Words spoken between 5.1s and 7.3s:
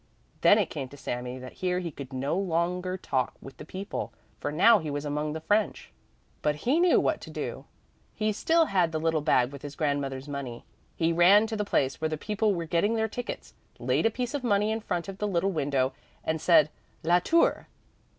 the French. But he knew what to